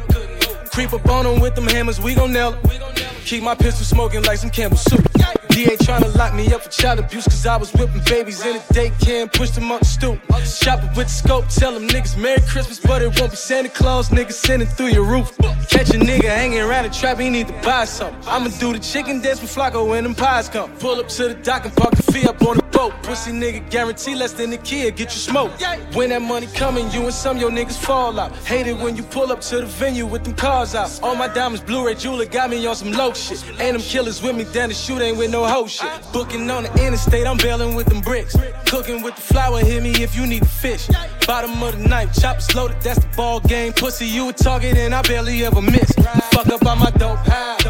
Creep 0.71 0.93
up 0.93 1.07
on 1.09 1.25
them 1.25 1.41
with 1.41 1.55
them 1.55 1.67
hammers, 1.67 1.99
we 1.99 2.15
gon' 2.15 2.31
nail 2.31 2.51
nail 2.51 2.53
'em. 2.63 3.00
Keep 3.25 3.43
my 3.43 3.55
pistol 3.55 3.85
smoking 3.85 4.23
like 4.23 4.37
some 4.37 4.49
Campbell 4.49 4.77
soup. 4.77 5.07
DA 5.49 5.75
tryna 5.77 6.15
lock 6.15 6.33
me 6.33 6.51
up 6.53 6.63
for 6.63 6.69
child 6.69 6.99
abuse, 6.99 7.25
cause 7.25 7.45
I 7.45 7.57
was 7.57 7.71
whipping 7.73 8.01
babies 8.05 8.45
in 8.45 8.55
a 8.55 8.59
daycare 8.73 9.23
and 9.23 9.31
pushed 9.31 9.55
them 9.55 9.71
up 9.71 9.79
the 9.79 9.85
stoop. 9.85 10.19
Shopping 10.45 10.89
with 10.95 11.07
the 11.07 11.13
scope, 11.13 11.47
tell 11.49 11.73
them 11.73 11.87
niggas 11.87 12.17
Merry 12.17 12.41
Christmas, 12.47 12.79
but 12.79 13.01
it 13.01 13.19
won't 13.19 13.31
be 13.31 13.37
Santa 13.37 13.69
Claus, 13.69 14.09
niggas 14.09 14.33
sending 14.33 14.67
through 14.67 14.87
your 14.87 15.03
roof. 15.03 15.37
Catch 15.69 15.89
a 15.89 15.99
nigga 15.99 16.23
hanging 16.23 16.59
around 16.59 16.83
the 16.85 16.89
trap, 16.89 17.19
he 17.19 17.29
need 17.29 17.47
to 17.47 17.53
buy 17.61 17.85
something. 17.85 18.17
I'ma 18.27 18.49
do 18.59 18.71
the 18.73 18.79
chicken 18.79 19.21
dance 19.21 19.41
with 19.41 19.53
Flacco 19.53 19.89
when 19.89 20.03
them 20.03 20.15
pies 20.15 20.47
come. 20.47 20.71
Pull 20.77 20.99
up 20.99 21.09
to 21.09 21.29
the 21.29 21.33
dock 21.35 21.65
and 21.65 21.75
park 21.75 21.95
the 21.95 22.03
fee 22.11 22.27
up 22.27 22.41
on 22.43 22.57
the 22.57 22.63
boat. 22.63 22.93
Pussy 23.03 23.31
nigga 23.31 23.69
guarantee 23.69 24.15
less 24.15 24.33
than 24.33 24.53
a 24.53 24.57
kid, 24.57 24.95
get 24.95 25.13
you 25.13 25.19
smoke. 25.19 25.51
When 25.93 26.09
that 26.09 26.21
money 26.21 26.47
coming, 26.47 26.89
you 26.91 27.03
and 27.03 27.13
some 27.13 27.37
your 27.37 27.51
niggas 27.51 27.77
fall 27.77 28.17
out. 28.19 28.33
Hate 28.45 28.67
it 28.67 28.77
when 28.77 28.95
you 28.95 29.03
pull 29.03 29.31
up 29.31 29.41
to 29.41 29.57
the 29.57 29.65
venue 29.65 30.05
with 30.05 30.23
them 30.23 30.33
cars 30.33 30.75
out. 30.75 30.97
All 31.03 31.15
my 31.15 31.27
diamonds, 31.27 31.61
Blu-ray 31.63 31.95
jeweler 31.95 32.25
got 32.25 32.49
me 32.49 32.65
on 32.65 32.75
some 32.75 32.91
low 32.93 33.10
shit. 33.15 33.43
And 33.59 33.75
them 33.75 33.81
killers 33.81 34.21
with 34.21 34.35
me 34.35 34.43
down 34.45 34.69
the 34.69 34.75
shoot 34.75 35.01
ain't 35.01 35.17
with 35.17 35.31
no 35.31 35.45
hoe 35.45 35.67
shit. 35.67 35.89
Booking 36.13 36.49
on 36.49 36.63
the 36.63 36.85
interstate, 36.85 37.27
I'm 37.27 37.37
bailing 37.37 37.75
with 37.75 37.87
them 37.87 38.01
bricks. 38.01 38.35
Cooking 38.65 39.01
with 39.01 39.15
the 39.15 39.21
flour, 39.21 39.59
hit 39.59 39.83
me 39.83 39.91
if 39.91 40.15
you 40.15 40.27
need 40.27 40.43
the 40.43 40.47
fish. 40.47 40.87
Bottom 41.27 41.61
of 41.63 41.77
the 41.77 41.87
knife, 41.87 42.13
choppers 42.13 42.53
loaded, 42.55 42.81
that's 42.81 42.99
the 42.99 43.15
ball 43.15 43.39
game. 43.41 43.73
Pussy, 43.73 44.05
you 44.05 44.29
a 44.29 44.33
target 44.33 44.77
and 44.77 44.93
I 44.93 45.01
barely 45.03 45.43
ever 45.45 45.61
miss. 45.61 45.91
Fuck 46.31 46.47
up 46.47 46.65
on 46.65 46.79
my 46.79 46.91
dope 46.91 47.17
house. 47.19 47.63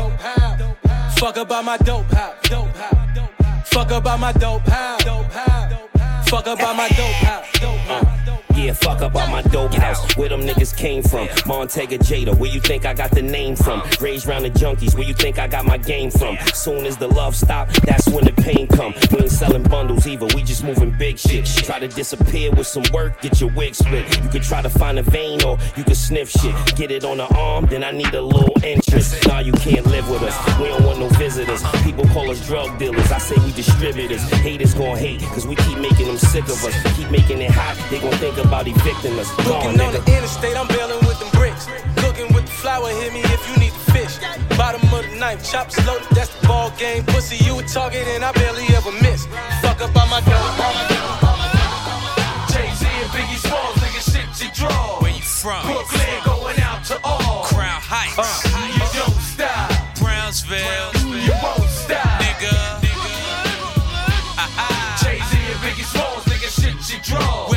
Fuck 1.19 1.37
up 1.37 1.51
on 1.51 1.65
my 1.65 1.77
dope 1.77 2.05
house. 2.11 2.47
Fuck 3.65 3.91
up 3.91 4.05
on 4.05 4.19
my 4.19 4.31
dope 4.33 4.61
house. 4.63 5.03
Fuck 6.29 6.47
up 6.47 6.63
on 6.63 6.77
my 6.77 6.87
dope 6.89 7.11
house. 7.11 8.10
Yeah, 8.61 8.73
fuck 8.73 9.01
up 9.01 9.15
on 9.15 9.31
my 9.31 9.41
dope 9.41 9.73
house. 9.73 10.15
Where 10.15 10.29
them 10.29 10.41
niggas 10.41 10.77
came 10.77 11.01
from? 11.01 11.27
Montega 11.49 11.97
Jada, 11.97 12.37
where 12.37 12.51
you 12.51 12.59
think 12.59 12.85
I 12.85 12.93
got 12.93 13.09
the 13.09 13.21
name 13.23 13.55
from? 13.55 13.81
Raised 13.99 14.27
round 14.27 14.45
the 14.45 14.51
junkies, 14.51 14.93
where 14.93 15.07
you 15.07 15.15
think 15.15 15.39
I 15.39 15.47
got 15.47 15.65
my 15.65 15.79
game 15.79 16.11
from? 16.11 16.37
Soon 16.53 16.85
as 16.85 16.95
the 16.95 17.07
love 17.07 17.35
stop, 17.35 17.69
that's 17.87 18.07
when 18.09 18.23
the 18.23 18.33
pain 18.33 18.67
come. 18.67 18.93
We 19.11 19.21
ain't 19.21 19.31
selling 19.31 19.63
bundles 19.63 20.05
either, 20.05 20.27
we 20.35 20.43
just 20.43 20.63
moving 20.63 20.95
big 20.95 21.17
shit. 21.17 21.47
Try 21.47 21.79
to 21.79 21.87
disappear 21.87 22.51
with 22.51 22.67
some 22.67 22.83
work, 22.93 23.19
get 23.21 23.41
your 23.41 23.51
wig 23.53 23.73
split. 23.73 24.05
You 24.23 24.29
could 24.29 24.43
try 24.43 24.61
to 24.61 24.69
find 24.69 24.99
a 24.99 25.03
vein 25.03 25.43
or 25.43 25.57
you 25.75 25.83
could 25.83 25.97
sniff 25.97 26.29
shit. 26.29 26.53
Get 26.75 26.91
it 26.91 27.03
on 27.03 27.17
the 27.17 27.27
arm, 27.35 27.65
then 27.65 27.83
I 27.83 27.89
need 27.89 28.13
a 28.13 28.21
little 28.21 28.55
interest. 28.63 29.25
Nah, 29.27 29.39
you 29.39 29.53
can't 29.53 29.87
live 29.87 30.07
with 30.07 30.21
us. 30.21 30.59
We 30.59 30.67
don't 30.67 30.85
want 30.85 30.99
no 30.99 31.09
visitors. 31.09 31.63
People 31.81 32.05
call 32.09 32.29
us 32.29 32.45
drug 32.45 32.77
dealers. 32.77 33.11
I 33.11 33.17
say 33.17 33.43
we 33.43 33.53
distributors. 33.53 34.21
Haters 34.29 34.75
gon' 34.75 34.97
hate, 34.97 35.21
cause 35.33 35.47
we 35.47 35.55
keep 35.55 35.79
making 35.79 36.05
them 36.05 36.19
sick 36.19 36.43
of 36.43 36.63
us. 36.63 36.95
Keep 36.95 37.09
making 37.09 37.41
it 37.41 37.49
hot, 37.49 37.75
they 37.89 37.99
gon' 37.99 38.13
think 38.19 38.37
about 38.51 38.67
evicting 38.67 39.17
us. 39.17 39.31
Looking 39.47 39.79
on 39.79 39.93
the 39.95 40.03
interstate, 40.11 40.57
I'm 40.59 40.67
bailing 40.67 40.99
with 41.07 41.17
them 41.21 41.31
bricks. 41.31 41.71
Cooking 41.95 42.27
with 42.35 42.43
the 42.43 42.51
flour, 42.51 42.89
hit 42.89 43.13
me 43.13 43.21
if 43.23 43.41
you 43.47 43.55
need 43.55 43.71
the 43.71 43.91
fish. 43.95 44.19
Bottom 44.59 44.83
of 44.91 45.07
the 45.07 45.15
knife, 45.15 45.39
chop 45.49 45.71
slow, 45.71 45.97
that's 46.11 46.35
the 46.35 46.47
ball 46.47 46.69
game. 46.77 47.05
Pussy, 47.05 47.37
you 47.45 47.57
a 47.57 47.63
target 47.63 48.05
and 48.11 48.25
I 48.25 48.33
barely 48.33 48.67
ever 48.75 48.91
miss. 48.99 49.25
Fuck 49.63 49.79
up 49.79 49.95
on 49.95 50.09
my 50.11 50.19
dope. 50.27 50.51
Jay-Z 52.51 52.83
and 52.83 53.11
Biggie 53.15 53.39
Smalls, 53.39 53.75
nigga, 53.79 54.01
shit 54.11 54.27
you 54.43 54.51
draw. 54.53 54.99
Where 54.99 55.15
you 55.15 55.23
from? 55.23 55.63
Brooklyn 55.63 56.19
going 56.25 56.59
out 56.59 56.83
to 56.91 56.99
all. 57.05 57.45
Crown 57.47 57.79
Heights. 57.79 58.19
Uh, 58.19 58.67
you 58.75 58.83
don't 58.99 59.15
stop. 59.31 59.71
Brownsville. 59.95 60.91
You 61.23 61.31
won't 61.39 61.71
stop. 61.71 62.19
Nigga. 62.19 62.51
Jay-Z 64.99 65.31
and 65.39 65.59
Biggie 65.63 65.87
Smalls, 65.87 66.25
nigga, 66.25 66.51
shit 66.51 66.75
you 66.91 66.99
draw. 67.01 67.50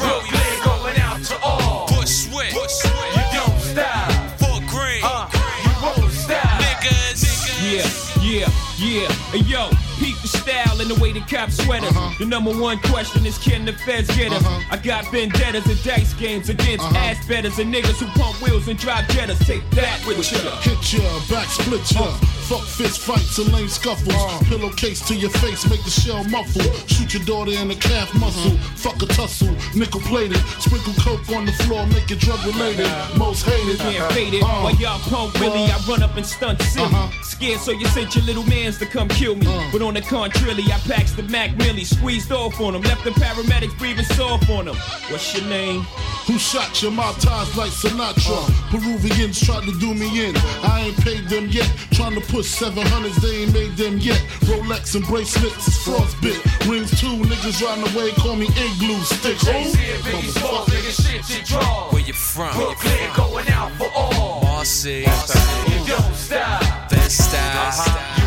Where 0.00 0.22
we 0.22 0.28
from? 0.30 0.80
Going 0.80 0.98
out 0.98 1.22
to 1.24 1.38
all. 1.42 1.86
Bushwick. 1.88 2.52
You 2.52 3.24
don't 3.32 3.60
stop. 3.60 4.10
Fort 4.40 4.62
Greene. 4.66 5.02
Uh, 5.04 5.28
you 5.64 5.72
won't 5.82 6.12
stop. 6.12 6.60
Niggas. 6.60 7.20
Yeah, 7.60 7.86
yeah, 8.20 8.48
yeah. 8.78 9.08
Yo, 9.34 9.70
peep 10.10 10.22
the 10.22 10.28
style 10.28 10.80
and 10.80 10.90
the 10.90 11.00
way 11.00 11.12
the 11.12 11.20
cops 11.20 11.56
sweat 11.64 11.82
us. 11.82 11.90
Uh-huh. 11.90 12.14
The 12.18 12.26
number 12.26 12.50
one 12.50 12.78
question 12.80 13.26
is 13.26 13.38
can 13.38 13.64
the 13.64 13.72
feds 13.72 14.08
get 14.16 14.32
us? 14.32 14.44
Uh-huh. 14.44 14.74
I 14.74 14.76
got 14.76 15.10
vendettas 15.10 15.66
and 15.66 15.82
dice 15.84 16.14
games 16.14 16.48
against 16.48 16.84
uh-huh. 16.84 16.96
ass 16.96 17.26
betters 17.26 17.58
and 17.58 17.72
niggas 17.72 17.98
who 18.00 18.06
pump 18.18 18.40
wheels 18.42 18.68
and 18.68 18.78
drive 18.78 19.04
jettas. 19.06 19.44
Take 19.46 19.68
that 19.70 20.04
with 20.06 20.18
ya. 20.32 20.38
Hit 20.60 20.92
ya, 20.92 21.02
back 21.30 21.48
split 21.48 21.90
ya. 21.92 22.10
Fuck 22.50 22.66
fist 22.66 23.00
fights 23.00 23.38
and 23.38 23.52
lame 23.52 23.68
scuffles. 23.68 24.14
Uh. 24.14 24.40
Pillowcase 24.46 25.06
to 25.06 25.14
your 25.14 25.30
face, 25.30 25.68
make 25.70 25.82
the 25.84 25.90
shell 25.90 26.24
muffle. 26.24 26.66
Shoot 26.88 27.14
your 27.14 27.24
daughter 27.24 27.52
in 27.52 27.68
the 27.68 27.76
calf 27.76 28.12
muscle. 28.18 28.56
Fuck 28.74 29.02
a 29.02 29.06
tussle, 29.06 29.54
nickel 29.74 30.00
plated. 30.00 30.42
Sprinkle 30.58 30.94
coke 30.94 31.28
on 31.30 31.46
the 31.46 31.52
floor, 31.64 31.86
make 31.86 32.10
it 32.10 32.18
drug 32.18 32.44
related. 32.44 32.90
Most 33.16 33.44
hated. 33.46 33.78
Can't 33.78 34.12
fade 34.12 34.34
it. 34.34 34.42
Uh, 34.42 34.66
While 34.66 34.74
y'all 34.76 34.98
pump 34.98 35.38
Willie, 35.38 35.70
I 35.70 35.78
run 35.88 36.02
up 36.02 36.16
and 36.16 36.26
stunt 36.26 36.60
silly. 36.62 36.90
Scared 37.22 37.60
so 37.60 37.70
you 37.70 37.86
sent 37.86 38.16
your 38.16 38.24
little 38.24 38.44
mans 38.44 38.78
to 38.78 38.86
come 38.86 39.08
kill 39.08 39.36
me. 39.36 39.46
But 39.72 39.82
on 39.82 39.94
the 39.94 39.99
contrary, 40.02 40.64
I 40.72 40.78
packs 40.88 41.12
the 41.12 41.22
Mac 41.24 41.56
Millie, 41.56 41.84
squeezed 41.84 42.32
off 42.32 42.60
on 42.60 42.72
them, 42.72 42.82
left 42.82 43.04
the 43.04 43.10
paramedics 43.10 43.76
breathing 43.78 44.04
soft 44.04 44.48
on 44.50 44.66
them. 44.66 44.76
What's 45.08 45.36
your 45.36 45.48
name? 45.48 45.82
Who 46.26 46.38
shot 46.38 46.82
your 46.82 46.92
mouth 46.92 47.20
ties 47.20 47.56
like 47.56 47.70
Sinatra? 47.70 48.38
Uh. 48.38 48.70
Peruvians 48.70 49.40
tried 49.40 49.64
to 49.64 49.72
do 49.78 49.94
me 49.94 50.28
in. 50.28 50.36
I 50.62 50.84
ain't 50.86 50.96
paid 50.98 51.28
them 51.28 51.48
yet. 51.48 51.66
Trying 51.92 52.14
to 52.14 52.20
push 52.20 52.46
700s, 52.54 53.16
they 53.20 53.42
ain't 53.42 53.52
made 53.52 53.76
them 53.76 53.98
yet. 53.98 54.20
Rolex 54.46 54.94
and 54.94 55.04
bracelets 55.06 55.66
is 55.66 55.76
frostbit. 55.84 56.38
Rings 56.70 56.90
two, 57.00 57.16
niggas 57.24 57.62
riding 57.62 57.94
away, 57.94 58.12
call 58.12 58.36
me 58.36 58.46
igloo 58.46 59.00
stick. 59.02 59.38
Jay-Z 59.38 59.78
and 59.78 60.02
Biggie 60.04 60.38
Smalls, 60.38 60.68
nigga, 60.68 60.92
shit 61.02 61.38
you 61.38 61.44
draw. 61.44 61.90
Where 61.90 62.02
you 62.02 62.12
from? 62.12 62.54
Brooklyn 62.54 63.10
going 63.16 63.48
out 63.48 63.72
for 63.72 63.90
all. 63.96 64.42
Marcy. 64.42 65.00
You 65.00 65.86
don't 65.86 66.14
stop. 66.14 66.90
Best 66.90 67.30
style. 67.30 68.18
You 68.18 68.19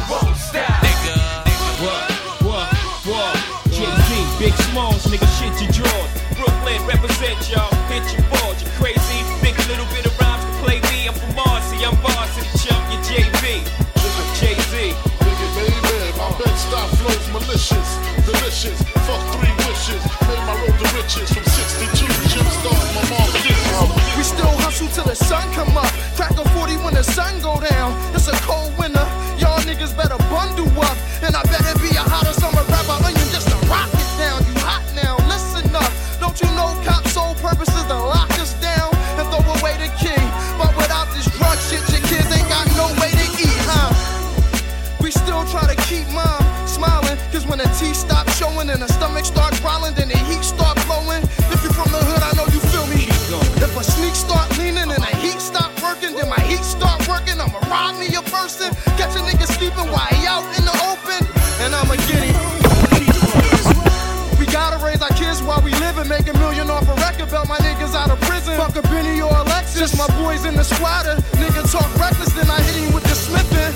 Just 69.84 69.98
my 69.98 70.08
boy's 70.24 70.46
in 70.46 70.56
the 70.56 70.64
squatter, 70.64 71.20
nigga 71.36 71.70
talk 71.70 71.92
reckless, 72.00 72.32
then 72.32 72.50
I 72.50 72.62
hit 72.62 72.88
him 72.88 72.94
with 72.94 73.04
the 73.04 73.12
smithing. 73.12 73.76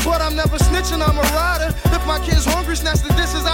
But 0.00 0.22
I'm 0.22 0.34
never 0.34 0.56
snitching, 0.56 1.04
I'm 1.06 1.18
a 1.18 1.26
rider. 1.36 1.76
If 1.92 2.06
my 2.06 2.18
kid's 2.24 2.46
hungry, 2.46 2.74
snatch 2.74 3.04
the 3.04 3.12
dishes 3.20 3.44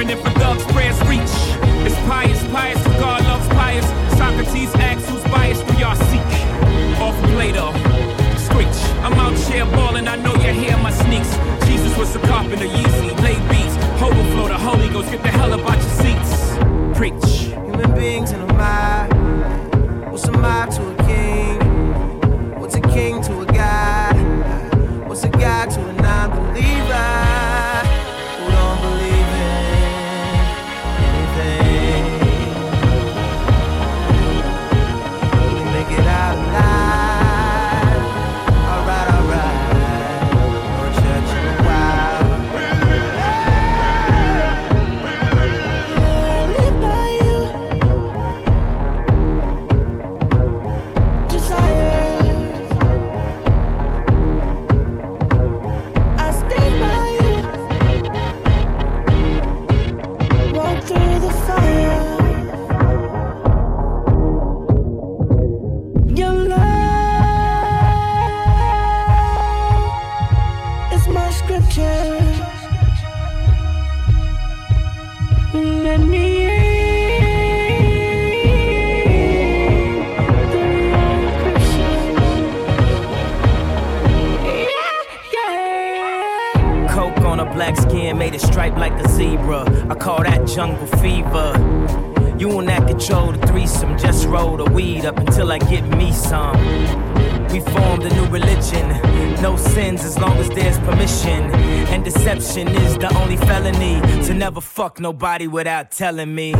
even 0.00 0.18
if 0.18 0.29
fuck 104.90 104.98
nobody 104.98 105.46
without 105.46 105.92
telling 105.92 106.34
me. 106.34 106.52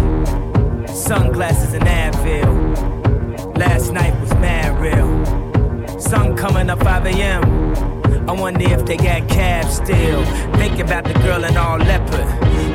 Sunglasses 0.87 1.75
and 1.75 1.85
Advil. 1.85 3.59
Last 3.59 3.93
night 3.93 4.19
was 4.21 4.33
mad 4.35 4.79
real. 4.81 6.01
Sun 6.01 6.37
coming 6.37 6.71
up 6.71 6.81
5 6.81 7.07
a.m. 7.07 8.29
I 8.29 8.33
wonder 8.33 8.73
if 8.73 8.87
they 8.87 8.97
got 8.97 9.29
cabs 9.29 9.77
still. 9.77 10.25
Think 10.61 10.79
about 10.79 11.05
the 11.05 11.15
girl 11.15 11.43
in 11.43 11.57
all 11.57 11.79
leopard. 11.79 12.27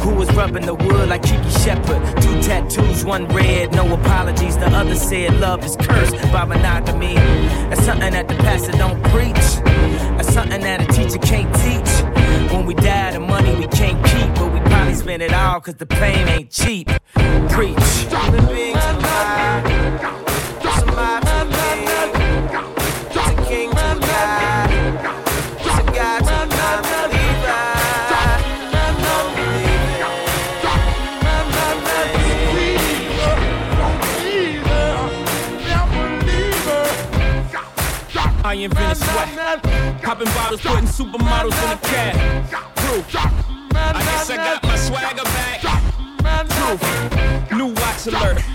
Who 0.01 0.15
was 0.15 0.29
rubbing 0.35 0.65
the 0.65 0.75
wood 0.75 1.07
like 1.07 1.23
Kiki 1.23 1.49
Shepard? 1.63 2.21
Two 2.21 2.41
tattoos, 2.41 3.05
one 3.05 3.25
red, 3.27 3.73
no 3.73 3.93
apologies. 3.93 4.57
The 4.57 4.67
other 4.67 4.95
said 4.95 5.39
love 5.39 5.63
is 5.63 5.77
cursed 5.77 6.17
by 6.33 6.43
monogamy. 6.43 7.15
That's 7.69 7.85
something 7.85 8.11
that 8.11 8.27
the 8.27 8.35
pastor 8.35 8.73
don't 8.73 9.01
preach. 9.03 9.45
That's 10.17 10.33
something 10.33 10.61
that 10.61 10.81
a 10.81 10.87
teacher 10.93 11.19
can't 11.19 11.51
teach. 11.63 12.51
When 12.51 12.65
we 12.65 12.73
die, 12.73 13.11
the 13.11 13.19
money 13.21 13.55
we 13.55 13.67
can't 13.67 14.03
keep, 14.05 14.35
but 14.35 14.51
we 14.53 14.64
probably 14.95 15.19
spend 15.19 15.21
it 15.23 15.33
all 15.33 15.61
cause 15.61 15.75
the 15.75 15.85
pain 15.85 16.27
ain't 16.27 16.51
cheap. 16.51 16.89
Preach. 17.49 17.75
To 18.05 18.09
non-believer. 18.11 18.81
I 38.47 38.53
invented 38.53 38.97
sweat. 38.97 39.63
Popping 40.03 40.27
bottles, 40.27 40.61
putting 40.61 40.85
supermodels 40.85 41.63
in 41.63 41.71
a 41.71 41.77
cab. 41.81 42.75
Proof. 42.75 43.54
I 43.77 44.01
guess 44.03 44.29
I 44.29 44.37
got 44.37 44.63
my 44.63 44.75
swagger 44.75 45.23
back. 45.23 45.61
Proof. 46.49 47.51
New 47.51 47.67
watch 47.67 48.07
alert. 48.07 48.54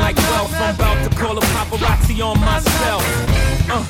like 0.00 0.16
wealth. 0.30 0.52
I'm 0.54 0.74
about 0.74 0.98
to 1.04 1.10
call 1.16 1.38
a 1.38 1.44
paparazzi 1.54 2.24
on 2.24 2.38
myself. 2.40 3.04
Uh, 3.70 3.84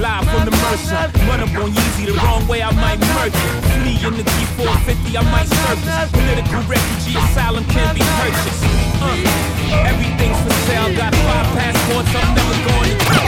live 0.00 0.24
from 0.30 0.44
the 0.44 0.54
Mercer. 0.62 1.10
Run 1.28 1.40
up 1.40 1.54
on 1.62 1.70
Yeezy 1.72 2.06
the 2.06 2.14
wrong 2.24 2.46
way, 2.48 2.62
I 2.62 2.70
might 2.72 3.00
murder. 3.14 3.38
Flee 3.78 3.98
in 4.06 4.14
the 4.16 4.24
G450, 4.24 5.16
I 5.16 5.22
might 5.30 5.48
surface. 5.48 6.10
Political 6.12 6.62
refugee 6.68 7.18
asylum 7.18 7.64
can 7.66 7.94
be 7.94 8.02
purchased. 8.20 8.64
Uh, 9.00 9.88
everything's 9.90 10.38
for 10.42 10.54
sale. 10.66 10.90
Got 10.96 11.14
five 11.14 11.46
passports, 11.56 12.10
I'm 12.14 12.34
never 12.34 12.56
going 12.68 12.98
to. 12.98 13.21